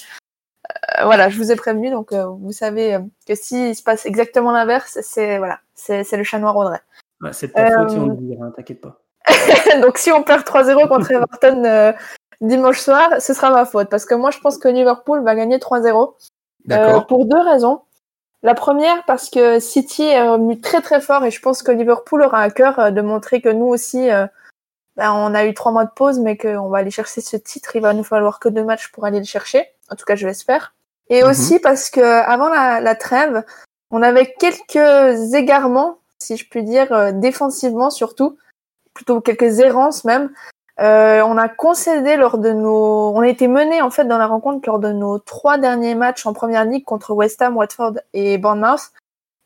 euh, 0.99 1.04
voilà, 1.04 1.28
je 1.28 1.37
vous 1.38 1.50
ai 1.50 1.57
prévenu. 1.57 1.90
Donc 1.90 2.12
euh, 2.12 2.26
vous 2.26 2.52
savez 2.52 2.99
que 3.26 3.35
s'il 3.35 3.75
se 3.75 3.83
passe 3.83 4.07
exactement 4.07 4.52
l'inverse, 4.52 4.99
c'est 5.02 5.38
voilà, 5.38 5.61
c'est 5.75 6.16
le 6.16 6.25
chat 6.25 6.38
noir 6.38 6.57
Audrey. 6.57 6.81
Bah, 7.21 7.33
c'est 7.33 7.52
ta 7.52 7.71
faute 7.78 7.90
si 7.90 7.97
on 7.97 8.07
le 8.07 8.16
dira, 8.16 8.50
t'inquiète 8.50 8.81
pas. 8.81 9.00
donc 9.83 9.99
si 9.99 10.12
on 10.12 10.23
perd 10.23 10.43
3-0 10.43 10.88
contre 10.88 11.11
Everton 11.19 11.95
dimanche 12.40 12.81
soir, 12.81 13.09
ce 13.21 13.33
sera 13.33 13.50
ma 13.50 13.64
faute 13.64 13.88
parce 13.88 14.04
que 14.04 14.14
moi 14.14 14.31
je 14.31 14.38
pense 14.38 14.59
que 14.59 14.69
Liverpool 14.69 15.23
va 15.23 15.35
gagner 15.35 15.59
3-0. 15.59 16.14
Euh, 16.71 17.00
pour 17.00 17.26
deux 17.26 17.40
raisons. 17.40 17.83
La 18.43 18.54
première, 18.54 19.04
parce 19.07 19.31
que 19.31 19.59
City 19.59 20.02
est 20.02 20.28
revenu 20.28 20.61
très 20.61 20.83
très 20.83 21.00
fort 21.00 21.25
et 21.25 21.31
je 21.31 21.40
pense 21.40 21.62
que 21.62 21.73
Liverpool 21.73 22.23
aura 22.23 22.40
à 22.40 22.50
cœur 22.50 22.78
euh, 22.78 22.90
de 22.90 23.00
montrer 23.00 23.40
que 23.40 23.49
nous 23.49 23.66
aussi, 23.66 24.11
euh, 24.11 24.26
ben, 24.97 25.12
on 25.12 25.35
a 25.35 25.47
eu 25.47 25.54
trois 25.54 25.73
mois 25.73 25.85
de 25.85 25.90
pause, 25.90 26.19
mais 26.21 26.37
qu'on 26.37 26.69
va 26.69 26.78
aller 26.78 26.90
chercher 26.90 27.21
ce 27.21 27.37
titre. 27.37 27.75
Il 27.76 27.83
va 27.83 27.95
nous 27.95 28.04
falloir 28.04 28.38
que 28.40 28.49
deux 28.49 28.64
matchs 28.64 28.93
pour 28.93 29.07
aller 29.07 29.19
le 29.19 29.25
chercher. 29.25 29.66
En 29.90 29.97
tout 29.97 30.04
cas, 30.04 30.14
je 30.14 30.26
l'espère. 30.26 30.75
Et 31.09 31.23
mm 31.23 31.26
-hmm. 31.26 31.31
aussi 31.31 31.59
parce 31.59 31.90
que 31.90 32.00
avant 32.00 32.49
la, 32.49 32.81
la, 32.81 32.95
trêve, 32.95 33.45
on 33.94 34.02
avait 34.02 34.34
quelques 34.40 35.34
égarements, 35.34 35.98
si 36.18 36.36
je 36.36 36.48
puis 36.48 36.64
dire, 36.64 36.92
euh, 36.92 37.12
défensivement 37.12 37.90
surtout, 37.90 38.36
plutôt 38.92 39.20
quelques 39.20 39.60
errances 39.60 40.04
même. 40.04 40.32
Euh, 40.80 41.22
on 41.22 41.38
a 41.38 41.48
concédé 41.48 42.16
lors 42.16 42.38
de 42.38 42.50
nos, 42.50 43.12
on 43.14 43.20
a 43.20 43.28
été 43.28 43.46
mené 43.46 43.80
en 43.82 43.90
fait 43.90 44.04
dans 44.06 44.18
la 44.18 44.26
rencontre 44.26 44.68
lors 44.68 44.80
de 44.80 44.90
nos 44.90 45.20
trois 45.20 45.58
derniers 45.58 45.94
matchs 45.94 46.26
en 46.26 46.32
première 46.32 46.64
ligue 46.64 46.84
contre 46.84 47.14
West 47.14 47.40
Ham, 47.40 47.56
Watford 47.56 47.92
et 48.14 48.36
Bournemouth. 48.36 48.90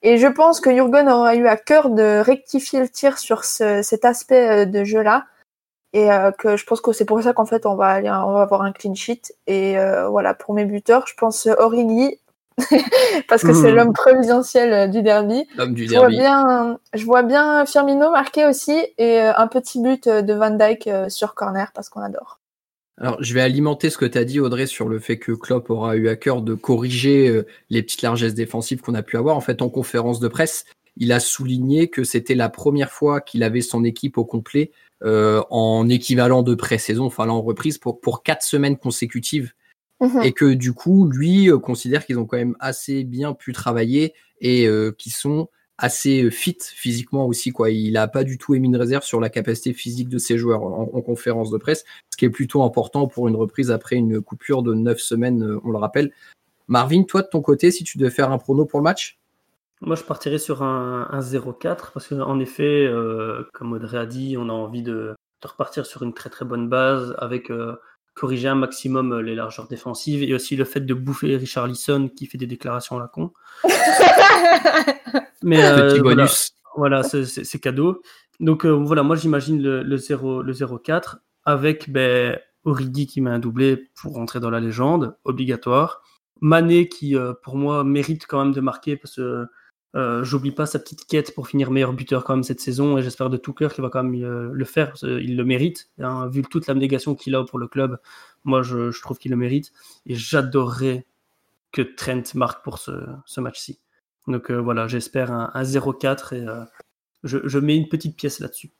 Et 0.01 0.17
je 0.17 0.27
pense 0.27 0.61
que 0.61 0.75
Jurgen 0.75 1.11
aura 1.11 1.35
eu 1.35 1.47
à 1.47 1.59
cœur 1.59 1.91
de 1.91 2.21
rectifier 2.21 2.81
le 2.81 2.89
tir 2.89 3.19
sur 3.19 3.45
ce, 3.45 3.83
cet 3.83 4.07
aspect 4.07 4.63
euh, 4.63 4.65
de 4.65 4.83
jeu-là. 4.83 5.27
Et 5.95 6.09
que 6.39 6.59
je 6.59 6.67
pense 6.67 6.83
que 6.83 6.93
c'est 6.93 7.07
pour 7.07 7.23
ça 7.23 7.33
qu'en 7.33 7.47
fait 7.47 7.65
on 7.65 7.75
va 7.75 7.87
aller, 7.87 8.11
on 8.11 8.33
va 8.33 8.43
avoir 8.43 8.61
un 8.61 8.73
clean 8.73 8.95
sheet. 8.95 9.35
Et 9.47 9.75
voilà 10.11 10.35
pour 10.35 10.53
mes 10.53 10.67
buteurs, 10.67 11.07
je 11.07 11.15
pense 11.15 11.47
Origi 11.47 12.19
parce 13.29 13.43
que 13.43 13.53
mmh. 13.53 13.63
c'est 13.63 13.71
l'homme 13.73 13.93
providentiel 13.93 14.91
du 14.91 15.03
derby. 15.03 15.47
L'homme 15.57 15.75
du 15.75 15.85
je 15.85 15.91
derby. 15.91 16.17
Vois 16.17 16.25
bien, 16.25 16.79
je 16.95 17.05
vois 17.05 17.23
bien 17.23 17.67
Firmino 17.67 18.11
marquer 18.11 18.47
aussi 18.47 18.79
et 18.99 19.21
un 19.21 19.47
petit 19.47 19.81
but 19.83 20.09
de 20.09 20.35
Van 20.35 20.51
Dyke 20.51 20.91
sur 21.09 21.35
corner 21.35 21.71
parce 21.75 21.89
qu'on 21.89 22.01
adore. 22.01 22.41
Alors, 23.01 23.17
je 23.23 23.33
vais 23.33 23.41
alimenter 23.41 23.91
ce 23.91 23.97
que 23.99 24.07
tu 24.07 24.19
as 24.19 24.25
dit, 24.25 24.41
Audrey, 24.41 24.67
sur 24.67 24.89
le 24.89 24.99
fait 24.99 25.19
que 25.19 25.31
Klopp 25.31 25.71
aura 25.71 25.95
eu 25.95 26.09
à 26.09 26.17
cœur 26.17 26.43
de 26.43 26.55
corriger 26.55 27.45
les 27.71 27.83
petites 27.83 28.03
largesses 28.03 28.35
défensives 28.35 28.81
qu'on 28.81 28.95
a 28.95 29.03
pu 29.03 29.17
avoir. 29.17 29.37
En 29.37 29.41
fait, 29.41 29.63
en 29.63 29.69
conférence 29.69 30.19
de 30.19 30.27
presse, 30.27 30.65
il 30.99 31.13
a 31.13 31.21
souligné 31.21 31.89
que 31.89 32.05
c'était 32.05 32.35
la 32.35 32.49
première 32.49 32.91
fois 32.91 33.21
qu'il 33.21 33.43
avait 33.43 33.61
son 33.61 33.85
équipe 33.85 34.19
au 34.19 34.25
complet 34.25 34.73
euh, 35.05 35.43
en 35.49 35.89
équivalent 35.89 36.43
de 36.43 36.55
pré-saison, 36.55 37.05
enfin 37.07 37.25
là 37.25 37.33
en 37.33 37.41
reprise, 37.41 37.79
pour, 37.79 38.01
pour 38.01 38.25
quatre 38.25 38.43
semaines 38.43 38.77
consécutives 38.77 39.53
Mmh. 40.01 40.21
Et 40.23 40.33
que 40.33 40.55
du 40.55 40.73
coup, 40.73 41.09
lui 41.09 41.51
euh, 41.51 41.59
considère 41.59 42.07
qu'ils 42.07 42.19
ont 42.19 42.25
quand 42.25 42.37
même 42.37 42.57
assez 42.61 43.03
bien 43.05 43.35
pu 43.35 43.53
travailler 43.53 44.15
et 44.41 44.69
euh, 44.69 44.93
qu'ils 44.93 45.13
sont 45.13 45.49
assez 45.77 46.31
fit 46.31 46.59
physiquement 46.61 47.27
aussi. 47.27 47.51
Quoi. 47.51 47.71
Il 47.71 47.93
n'a 47.93 48.07
pas 48.09 48.25
du 48.25 48.39
tout 48.39 48.55
émis 48.55 48.69
une 48.69 48.77
réserve 48.77 49.05
sur 49.05 49.21
la 49.21 49.29
capacité 49.29 49.73
physique 49.73 50.09
de 50.09 50.19
ses 50.19 50.39
joueurs 50.39 50.63
en, 50.63 50.91
en, 50.93 51.03
conférence 51.03 51.51
de 51.51 51.59
presse, 51.59 51.85
ce 52.11 52.17
qui 52.17 52.25
est 52.25 52.31
plutôt 52.31 52.63
important 52.63 53.07
pour 53.07 53.29
une 53.29 53.37
reprise 53.37 53.71
après 53.71 53.97
une 53.97 54.21
coupure 54.21 54.63
de 54.63 54.75
neuf 54.75 54.99
semaines, 54.99 55.59
on 55.65 55.71
le 55.71 55.79
rappelle. 55.79 56.13
Marvin, 56.69 57.03
toi 57.05 57.23
de 57.23 57.29
ton 57.29 57.41
côté, 57.41 57.71
si 57.71 57.83
tu 57.83 57.97
devais 57.99 58.11
faire 58.11 58.31
un 58.31 58.39
prono 58.39 58.67
pour 58.67 58.79
le 58.81 58.85
match? 58.85 59.19
Moi, 59.81 59.95
je 59.97 60.03
partirais 60.03 60.39
sur 60.39 60.63
un, 60.63 61.09
un 61.11 61.21
0-4 61.21 61.93
parce 61.93 62.09
qu'en 62.09 62.39
effet, 62.41 62.87
euh, 62.87 63.45
comme 63.55 63.73
Audrey 63.73 63.97
a 63.97 64.07
dit, 64.07 64.37
on 64.37 64.49
a 64.49 64.53
envie 64.53 64.83
de, 64.83 65.15
de, 65.43 65.49
repartir 65.49 65.87
sur 65.87 66.03
une 66.03 66.13
très 66.13 66.31
très 66.31 66.45
bonne 66.45 66.69
base 66.69 67.15
avec 67.19 67.51
euh, 67.51 67.77
corriger 68.19 68.49
un 68.49 68.55
maximum 68.55 69.21
les 69.21 69.35
largeurs 69.35 69.69
défensives 69.69 70.23
et 70.23 70.35
aussi 70.35 70.57
le 70.57 70.65
fait 70.65 70.81
de 70.81 70.95
bouffer 70.95 71.37
Richard 71.37 71.67
Lisson 71.67 72.11
qui 72.15 72.27
fait 72.27 72.39
des 72.39 72.47
déclarations 72.47 72.97
à 72.97 73.01
la 73.01 73.09
con. 73.09 73.33
Mais 75.43 75.65
euh, 75.65 75.91
Petit 75.91 76.01
bonus. 76.01 76.53
Voilà, 76.77 77.03
voilà 77.03 77.25
c'est 77.27 77.59
cadeau. 77.61 78.03
Donc 78.41 78.67
euh, 78.67 78.71
voilà, 78.71 79.03
moi 79.03 79.17
j'imagine 79.17 79.63
le, 79.63 79.83
le 79.83 79.97
0 79.97 80.43
le 80.43 80.53
0-4 80.53 81.17
avec 81.45 81.91
ben, 81.91 82.39
Origi 82.65 83.07
qui 83.07 83.21
met 83.21 83.31
un 83.31 83.39
doublé 83.39 83.91
pour 84.01 84.15
rentrer 84.15 84.41
dans 84.41 84.51
la 84.51 84.61
légende, 84.61 85.17
obligatoire. 85.25 86.03
Mané 86.41 86.89
qui 86.89 87.17
euh, 87.17 87.33
pour 87.43 87.57
moi 87.57 87.85
mérite 87.85 88.27
quand 88.27 88.45
même 88.45 88.55
de 88.55 88.61
marquer 88.61 88.97
parce 88.97 89.17
que 89.17 89.47
euh, 89.97 90.23
j'oublie 90.23 90.53
pas 90.53 90.67
sa 90.67 90.79
petite 90.79 91.07
quête 91.07 91.35
pour 91.35 91.49
finir 91.49 91.71
meilleur 91.71 91.93
buteur 91.93 92.25
quand 92.25 92.35
même 92.35 92.43
cette 92.43 92.61
saison 92.61 92.99
et 92.99 93.03
j'espère 93.03 93.31
de 93.31 93.39
tout 93.39 93.55
cœur 93.55 93.73
qu'il 93.73 93.83
va 93.83 93.89
quand 93.89 94.03
même 94.05 94.23
euh, 94.23 94.51
le 94.53 94.65
faire. 94.65 94.95
Il 95.03 95.37
le 95.37 95.45
mérite. 95.45 95.91
Hein, 95.99 96.29
vu 96.29 96.43
toute 96.43 96.67
l'abnégation 96.67 97.15
qu'il 97.15 97.35
a 97.35 97.45
pour 97.45 97.59
le 97.59 97.69
club, 97.69 97.99
moi 98.45 98.63
je, 98.63 98.99
trouve 99.01 99.19
qu'il 99.19 99.31
le 99.31 99.37
mérite. 99.37 99.73
Et 100.07 100.15
j'adorerais 100.15 101.07
que 101.73 101.83
Trent 101.83 102.23
marque 102.35 102.63
pour 102.65 102.79
ce, 102.79 103.41
match-ci. 103.41 103.79
Donc 104.27 104.51
euh, 104.51 104.57
voilà, 104.57 104.89
j'espère 104.89 105.33
un, 105.33 105.51
un 105.55 105.63
0-4 105.63 106.35
et 106.35 106.47
euh, 106.47 106.65
je, 107.25 107.39
je, 107.45 107.59
mets 107.59 107.77
une 107.77 107.89
petite 107.89 108.17
pièce 108.17 108.41
là-dessus. 108.41 108.71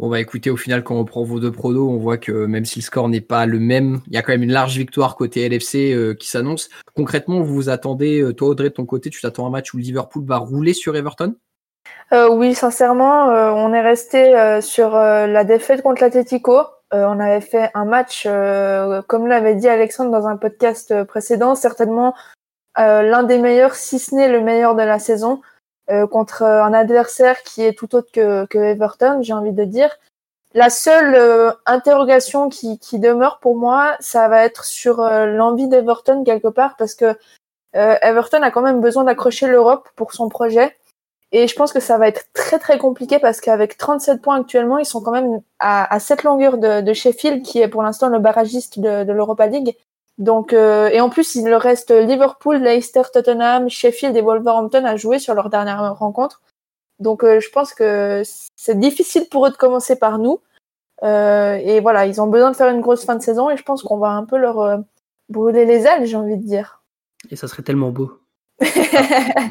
Bon 0.00 0.08
bah 0.08 0.18
écoutez, 0.18 0.48
au 0.48 0.56
final, 0.56 0.82
quand 0.82 0.94
on 0.94 1.04
prend 1.04 1.24
vos 1.24 1.40
deux 1.40 1.52
pronos, 1.52 1.86
on 1.86 1.98
voit 1.98 2.16
que 2.16 2.32
même 2.32 2.64
si 2.64 2.78
le 2.78 2.82
score 2.82 3.10
n'est 3.10 3.20
pas 3.20 3.44
le 3.44 3.58
même, 3.58 4.00
il 4.06 4.14
y 4.14 4.16
a 4.16 4.22
quand 4.22 4.32
même 4.32 4.42
une 4.42 4.50
large 4.50 4.78
victoire 4.78 5.14
côté 5.14 5.46
LFC 5.46 5.92
euh, 5.92 6.14
qui 6.14 6.26
s'annonce. 6.26 6.70
Concrètement, 6.96 7.42
vous 7.42 7.54
vous 7.54 7.68
attendez, 7.68 8.22
euh, 8.22 8.32
toi 8.32 8.48
Audrey, 8.48 8.70
de 8.70 8.74
ton 8.74 8.86
côté, 8.86 9.10
tu 9.10 9.20
t'attends 9.20 9.46
un 9.46 9.50
match 9.50 9.74
où 9.74 9.76
Liverpool 9.76 10.24
va 10.24 10.38
rouler 10.38 10.72
sur 10.72 10.96
Everton? 10.96 11.34
Euh, 12.14 12.30
Oui, 12.30 12.54
sincèrement, 12.54 13.26
on 13.26 13.74
est 13.74 13.82
resté 13.82 14.32
sur 14.62 14.92
la 14.92 15.44
défaite 15.44 15.82
contre 15.82 16.00
l'Atletico. 16.00 16.62
on 16.92 17.20
avait 17.20 17.42
fait 17.42 17.70
un 17.74 17.84
match, 17.84 18.26
comme 19.06 19.26
l'avait 19.26 19.54
dit 19.54 19.68
Alexandre 19.68 20.12
dans 20.12 20.26
un 20.26 20.38
podcast 20.38 21.04
précédent, 21.04 21.54
certainement 21.54 22.14
l'un 22.78 23.22
des 23.22 23.36
meilleurs, 23.36 23.74
si 23.74 23.98
ce 23.98 24.14
n'est 24.14 24.32
le 24.32 24.40
meilleur 24.40 24.74
de 24.74 24.82
la 24.82 24.98
saison. 24.98 25.42
Euh, 25.90 26.06
contre 26.06 26.42
un 26.44 26.72
adversaire 26.72 27.42
qui 27.42 27.62
est 27.62 27.72
tout 27.72 27.96
autre 27.96 28.12
que, 28.12 28.46
que 28.46 28.58
Everton, 28.58 29.22
j'ai 29.22 29.32
envie 29.32 29.52
de 29.52 29.64
dire. 29.64 29.90
La 30.54 30.70
seule 30.70 31.16
euh, 31.16 31.50
interrogation 31.66 32.48
qui, 32.48 32.78
qui, 32.78 33.00
demeure 33.00 33.40
pour 33.40 33.56
moi, 33.56 33.96
ça 33.98 34.28
va 34.28 34.44
être 34.44 34.64
sur 34.64 35.00
euh, 35.00 35.26
l'envie 35.26 35.66
d'Everton 35.66 36.22
quelque 36.22 36.46
part, 36.46 36.76
parce 36.76 36.94
que 36.94 37.16
Everton 37.72 38.42
a 38.42 38.50
quand 38.50 38.62
même 38.62 38.80
besoin 38.80 39.04
d'accrocher 39.04 39.46
l'Europe 39.46 39.88
pour 39.94 40.12
son 40.12 40.28
projet. 40.28 40.76
Et 41.32 41.46
je 41.46 41.54
pense 41.54 41.72
que 41.72 41.78
ça 41.78 41.98
va 41.98 42.08
être 42.08 42.24
très 42.34 42.58
très 42.58 42.78
compliqué 42.78 43.20
parce 43.20 43.40
qu'avec 43.40 43.76
37 43.76 44.20
points 44.20 44.40
actuellement, 44.40 44.78
ils 44.78 44.84
sont 44.84 45.00
quand 45.00 45.12
même 45.12 45.40
à, 45.60 45.92
à 45.92 46.00
cette 46.00 46.24
longueur 46.24 46.58
de, 46.58 46.80
de, 46.80 46.92
Sheffield, 46.92 47.44
qui 47.44 47.60
est 47.60 47.68
pour 47.68 47.82
l'instant 47.82 48.08
le 48.08 48.18
barragiste 48.18 48.80
de, 48.80 49.04
de 49.04 49.12
l'Europa 49.12 49.46
League. 49.46 49.76
Donc, 50.20 50.52
euh, 50.52 50.88
et 50.90 51.00
en 51.00 51.08
plus, 51.08 51.34
il 51.34 51.52
reste 51.54 51.90
Liverpool, 51.90 52.58
Leicester, 52.58 53.02
Tottenham, 53.12 53.68
Sheffield 53.68 54.14
et 54.16 54.20
Wolverhampton 54.20 54.84
à 54.84 54.96
jouer 54.96 55.18
sur 55.18 55.34
leur 55.34 55.48
dernière 55.48 55.96
rencontre. 55.96 56.42
Donc, 57.00 57.24
euh, 57.24 57.40
je 57.40 57.48
pense 57.48 57.72
que 57.72 58.22
c'est 58.54 58.78
difficile 58.78 59.24
pour 59.30 59.46
eux 59.46 59.50
de 59.50 59.56
commencer 59.56 59.96
par 59.96 60.18
nous. 60.18 60.40
Euh, 61.02 61.54
et 61.54 61.80
voilà, 61.80 62.06
ils 62.06 62.20
ont 62.20 62.26
besoin 62.26 62.50
de 62.50 62.56
faire 62.56 62.68
une 62.68 62.82
grosse 62.82 63.06
fin 63.06 63.16
de 63.16 63.22
saison 63.22 63.48
et 63.48 63.56
je 63.56 63.62
pense 63.62 63.82
qu'on 63.82 63.96
va 63.96 64.10
un 64.10 64.24
peu 64.24 64.36
leur 64.36 64.60
euh, 64.60 64.76
brûler 65.30 65.64
les 65.64 65.86
ailes, 65.86 66.04
j'ai 66.04 66.16
envie 66.16 66.36
de 66.36 66.44
dire. 66.44 66.82
Et 67.30 67.36
ça 67.36 67.48
serait 67.48 67.62
tellement 67.62 67.90
beau. 67.90 68.20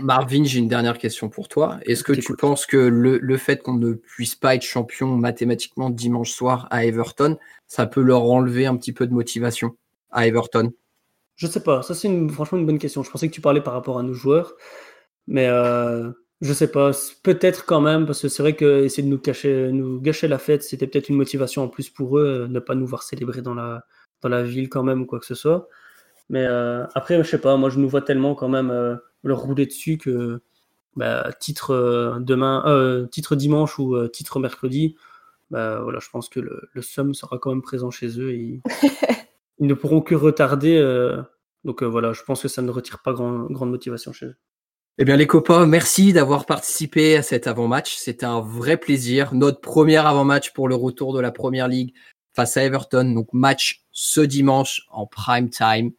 Marvin, 0.03 0.43
j'ai 0.43 0.59
une 0.59 0.67
dernière 0.67 0.99
question 0.99 1.29
pour 1.29 1.47
toi. 1.47 1.79
Est-ce 1.88 2.03
que 2.03 2.13
tu 2.13 2.35
penses 2.35 2.67
que 2.67 2.77
le, 2.77 3.17
le 3.17 3.38
fait 3.38 3.63
qu'on 3.63 3.73
ne 3.73 3.93
puisse 3.93 4.35
pas 4.35 4.53
être 4.53 4.61
champion 4.61 5.07
mathématiquement 5.07 5.89
dimanche 5.89 6.29
soir 6.29 6.67
à 6.69 6.85
Everton, 6.85 7.39
ça 7.65 7.88
peut 7.88 8.01
leur 8.01 8.23
enlever 8.25 8.67
un 8.67 8.77
petit 8.77 8.93
peu 8.93 9.07
de 9.07 9.13
motivation? 9.13 9.75
À 10.11 10.27
Everton 10.27 10.71
Je 11.35 11.47
sais 11.47 11.63
pas, 11.63 11.81
ça 11.81 11.93
c'est 11.95 12.07
une, 12.07 12.29
franchement 12.29 12.57
une 12.57 12.65
bonne 12.65 12.79
question. 12.79 13.03
Je 13.03 13.11
pensais 13.11 13.27
que 13.27 13.33
tu 13.33 13.41
parlais 13.41 13.61
par 13.61 13.73
rapport 13.73 13.99
à 13.99 14.03
nos 14.03 14.13
joueurs, 14.13 14.55
mais 15.27 15.47
euh, 15.47 16.11
je 16.41 16.53
sais 16.53 16.71
pas, 16.71 16.91
peut-être 17.23 17.65
quand 17.65 17.81
même, 17.81 18.05
parce 18.05 18.21
que 18.21 18.29
c'est 18.29 18.41
vrai 18.41 18.55
que 18.55 18.83
essayer 18.83 19.03
de 19.03 19.09
nous, 19.09 19.17
cacher, 19.19 19.71
nous 19.73 19.99
gâcher 19.99 20.27
la 20.29 20.37
fête, 20.37 20.63
c'était 20.63 20.87
peut-être 20.87 21.09
une 21.09 21.17
motivation 21.17 21.63
en 21.63 21.67
plus 21.67 21.89
pour 21.89 22.17
eux, 22.17 22.45
euh, 22.45 22.47
ne 22.47 22.59
pas 22.59 22.75
nous 22.75 22.87
voir 22.87 23.03
célébrer 23.03 23.41
dans 23.41 23.53
la, 23.53 23.83
dans 24.21 24.29
la 24.29 24.43
ville 24.43 24.69
quand 24.69 24.83
même 24.83 25.01
ou 25.01 25.05
quoi 25.05 25.19
que 25.19 25.25
ce 25.25 25.35
soit. 25.35 25.67
Mais 26.29 26.45
euh, 26.45 26.85
après, 26.95 27.21
je 27.23 27.29
sais 27.29 27.41
pas, 27.41 27.57
moi 27.57 27.69
je 27.69 27.79
nous 27.79 27.89
vois 27.89 28.01
tellement 28.01 28.35
quand 28.35 28.49
même 28.49 28.71
euh, 28.71 28.95
leur 29.23 29.39
rouler 29.39 29.65
dessus 29.65 29.97
que 29.97 30.41
bah, 30.95 31.29
titre 31.39 32.19
demain, 32.21 33.07
titre 33.11 33.35
dimanche 33.35 33.79
ou 33.79 34.07
titre 34.07 34.39
mercredi, 34.39 34.95
bah, 35.51 35.81
voilà, 35.81 35.99
je 35.99 36.09
pense 36.09 36.29
que 36.29 36.39
le, 36.39 36.69
le 36.73 36.81
Sum 36.81 37.13
sera 37.13 37.37
quand 37.39 37.49
même 37.49 37.61
présent 37.61 37.91
chez 37.91 38.19
eux 38.19 38.31
et 38.31 38.61
ils, 39.59 39.67
ne 39.67 39.73
pourront 39.73 40.01
que 40.01 40.15
retarder. 40.15 40.81
donc 41.63 41.83
voilà, 41.83 42.13
je 42.13 42.23
pense 42.23 42.41
que 42.41 42.47
ça 42.47 42.61
ne 42.61 42.71
retire 42.71 43.01
pas 43.03 43.13
grande 43.13 43.69
motivation 43.69 44.13
chez 44.13 44.27
eux. 44.27 44.37
Eh 45.01 45.05
bien 45.05 45.15
les 45.15 45.27
copains, 45.27 45.65
merci 45.65 46.11
d'avoir 46.11 46.45
participé 46.45 47.15
à 47.15 47.21
cet 47.21 47.47
avant-match. 47.47 47.95
C'était 47.95 48.25
un 48.25 48.41
vrai 48.41 48.75
plaisir. 48.75 49.33
Notre 49.33 49.61
premier 49.61 49.95
avant-match 49.95 50.51
pour 50.51 50.67
le 50.67 50.75
retour 50.75 51.13
de 51.13 51.21
la 51.21 51.31
Première 51.31 51.69
Ligue 51.69 51.93
face 52.35 52.57
à 52.57 52.65
Everton. 52.65 53.13
Donc 53.13 53.31
match 53.31 53.85
ce 53.93 54.19
dimanche 54.19 54.81
en 54.91 55.07
prime 55.07 55.49
time. 55.49 55.91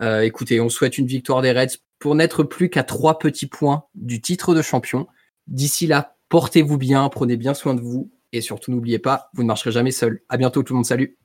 Euh, 0.00 0.22
écoutez, 0.22 0.60
on 0.60 0.68
souhaite 0.68 0.98
une 0.98 1.06
victoire 1.06 1.40
des 1.40 1.52
Reds 1.52 1.78
pour 2.00 2.16
n'être 2.16 2.42
plus 2.42 2.68
qu'à 2.68 2.82
trois 2.82 3.20
petits 3.20 3.46
points 3.46 3.84
du 3.94 4.20
titre 4.20 4.56
de 4.56 4.62
champion. 4.62 5.06
D'ici 5.46 5.86
là, 5.86 6.16
portez-vous 6.28 6.78
bien, 6.78 7.08
prenez 7.10 7.36
bien 7.36 7.54
soin 7.54 7.74
de 7.74 7.80
vous 7.80 8.10
et 8.32 8.40
surtout 8.40 8.72
n'oubliez 8.72 8.98
pas, 8.98 9.30
vous 9.34 9.44
ne 9.44 9.48
marcherez 9.48 9.70
jamais 9.70 9.92
seul. 9.92 10.20
À 10.28 10.36
bientôt 10.36 10.64
tout 10.64 10.72
le 10.72 10.78
monde, 10.78 10.86
salut. 10.86 11.16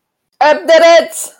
Up 0.44 0.68
the 0.68 0.72
Reds 0.72 1.38